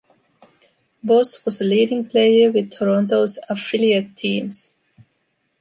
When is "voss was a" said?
1.03-1.63